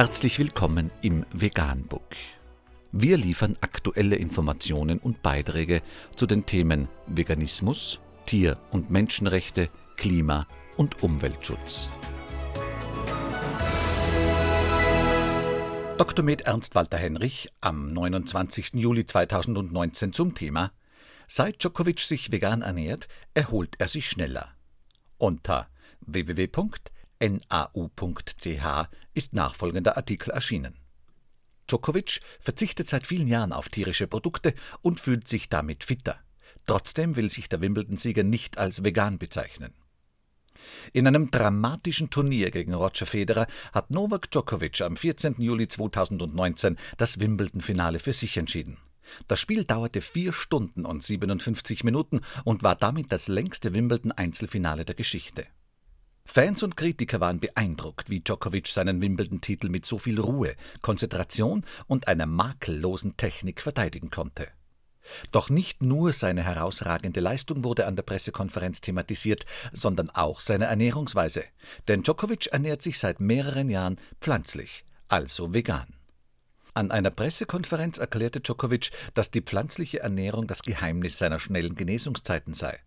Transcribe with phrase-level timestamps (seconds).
[0.00, 2.16] Herzlich willkommen im Veganbook.
[2.90, 5.82] Wir liefern aktuelle Informationen und Beiträge
[6.16, 9.68] zu den Themen Veganismus, Tier- und Menschenrechte,
[9.98, 10.46] Klima-
[10.78, 11.90] und Umweltschutz.
[15.98, 16.24] Dr.
[16.24, 18.80] Med Ernst Walter Henrich am 29.
[18.80, 20.72] Juli 2019 zum Thema
[21.28, 24.48] Seit Djokovic sich vegan ernährt, erholt er sich schneller.
[25.18, 25.68] Unter
[27.20, 30.74] www.nau.ch ist nachfolgender Artikel erschienen.
[31.68, 36.18] Djokovic verzichtet seit vielen Jahren auf tierische Produkte und fühlt sich damit fitter.
[36.66, 39.72] Trotzdem will sich der Wimbledon-Sieger nicht als vegan bezeichnen.
[40.92, 45.36] In einem dramatischen Turnier gegen Roger Federer hat Novak Djokovic am 14.
[45.38, 48.76] Juli 2019 das Wimbledon-Finale für sich entschieden.
[49.28, 54.94] Das Spiel dauerte vier Stunden und 57 Minuten und war damit das längste Wimbledon-Einzelfinale der
[54.94, 55.46] Geschichte.
[56.32, 62.06] Fans und Kritiker waren beeindruckt, wie Djokovic seinen Wimbledon-Titel mit so viel Ruhe, Konzentration und
[62.06, 64.46] einer makellosen Technik verteidigen konnte.
[65.32, 71.42] Doch nicht nur seine herausragende Leistung wurde an der Pressekonferenz thematisiert, sondern auch seine Ernährungsweise.
[71.88, 75.99] Denn Djokovic ernährt sich seit mehreren Jahren pflanzlich, also vegan.
[76.74, 82.78] An einer Pressekonferenz erklärte Djokovic, dass die pflanzliche Ernährung das Geheimnis seiner schnellen Genesungszeiten sei.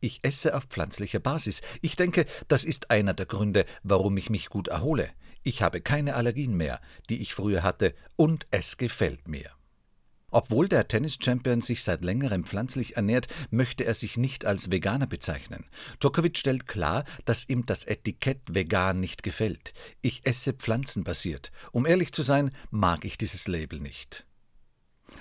[0.00, 1.62] Ich esse auf pflanzlicher Basis.
[1.80, 5.10] Ich denke, das ist einer der Gründe, warum ich mich gut erhole.
[5.44, 9.57] Ich habe keine Allergien mehr, die ich früher hatte, und es gefällt mir.
[10.30, 15.64] Obwohl der Tennis-Champion sich seit längerem pflanzlich ernährt, möchte er sich nicht als Veganer bezeichnen.
[16.00, 19.72] Djokovic stellt klar, dass ihm das Etikett vegan nicht gefällt.
[20.02, 21.50] Ich esse pflanzenbasiert.
[21.72, 24.27] Um ehrlich zu sein, mag ich dieses Label nicht.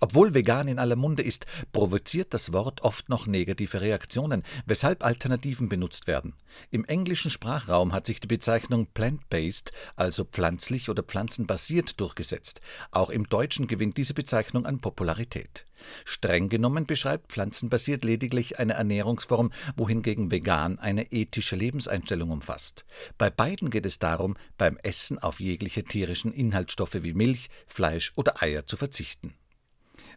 [0.00, 5.68] Obwohl vegan in aller Munde ist, provoziert das Wort oft noch negative Reaktionen, weshalb Alternativen
[5.68, 6.34] benutzt werden.
[6.70, 12.60] Im englischen Sprachraum hat sich die Bezeichnung plant-based, also pflanzlich oder pflanzenbasiert, durchgesetzt.
[12.90, 15.66] Auch im Deutschen gewinnt diese Bezeichnung an Popularität.
[16.04, 22.84] Streng genommen beschreibt pflanzenbasiert lediglich eine Ernährungsform, wohingegen vegan eine ethische Lebenseinstellung umfasst.
[23.18, 28.42] Bei beiden geht es darum, beim Essen auf jegliche tierischen Inhaltsstoffe wie Milch, Fleisch oder
[28.42, 29.34] Eier zu verzichten.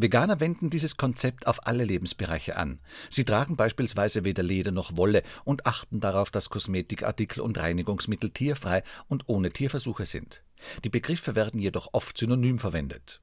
[0.00, 2.78] Veganer wenden dieses Konzept auf alle Lebensbereiche an.
[3.10, 8.84] Sie tragen beispielsweise weder Leder noch Wolle und achten darauf, dass Kosmetikartikel und Reinigungsmittel tierfrei
[9.08, 10.44] und ohne Tierversuche sind.
[10.84, 13.20] Die Begriffe werden jedoch oft synonym verwendet.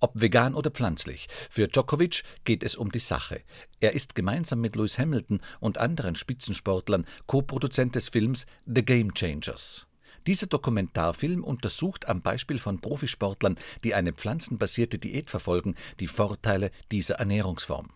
[0.00, 3.40] Ob vegan oder pflanzlich, für Djokovic geht es um die Sache.
[3.80, 9.87] Er ist gemeinsam mit Lewis Hamilton und anderen Spitzensportlern Co-Produzent des Films The Game Changers.
[10.28, 17.14] Dieser Dokumentarfilm untersucht am Beispiel von Profisportlern, die eine pflanzenbasierte Diät verfolgen, die Vorteile dieser
[17.14, 17.88] Ernährungsform.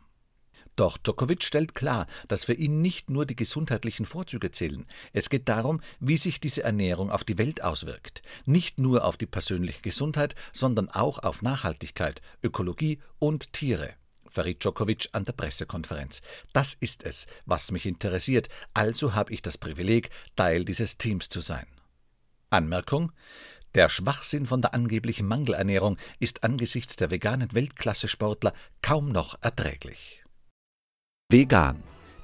[0.74, 4.86] Doch Djokovic stellt klar, dass für ihn nicht nur die gesundheitlichen Vorzüge zählen.
[5.12, 8.22] Es geht darum, wie sich diese Ernährung auf die Welt auswirkt.
[8.46, 13.90] Nicht nur auf die persönliche Gesundheit, sondern auch auf Nachhaltigkeit, Ökologie und Tiere
[14.26, 16.22] verriet Djokovic an der Pressekonferenz.
[16.54, 21.42] Das ist es, was mich interessiert, also habe ich das Privileg, Teil dieses Teams zu
[21.42, 21.66] sein.
[22.52, 23.12] Anmerkung
[23.74, 28.52] der Schwachsinn von der angeblichen Mangelernährung ist angesichts der veganen Weltklasse-Sportler
[28.82, 30.22] kaum noch erträglich.
[31.30, 31.82] Vegan,